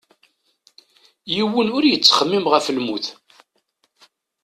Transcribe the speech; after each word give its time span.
Yiwen 1.33 1.73
ur 1.77 1.83
yettxemmim 1.87 2.45
ɣef 2.53 2.65
lmut. 2.77 3.05